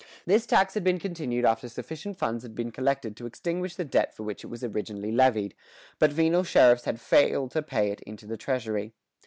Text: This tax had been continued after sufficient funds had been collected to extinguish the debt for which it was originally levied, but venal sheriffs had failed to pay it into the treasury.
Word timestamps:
This 0.25 0.47
tax 0.47 0.73
had 0.73 0.83
been 0.83 0.97
continued 0.97 1.45
after 1.45 1.69
sufficient 1.69 2.17
funds 2.17 2.41
had 2.41 2.55
been 2.55 2.71
collected 2.71 3.15
to 3.17 3.27
extinguish 3.27 3.75
the 3.75 3.85
debt 3.85 4.15
for 4.15 4.23
which 4.23 4.43
it 4.43 4.47
was 4.47 4.63
originally 4.63 5.11
levied, 5.11 5.53
but 5.99 6.11
venal 6.11 6.43
sheriffs 6.43 6.85
had 6.85 6.99
failed 6.99 7.51
to 7.51 7.61
pay 7.61 7.91
it 7.91 8.01
into 8.01 8.25
the 8.25 8.35
treasury. 8.35 8.93